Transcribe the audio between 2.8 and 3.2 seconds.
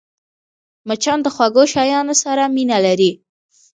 لري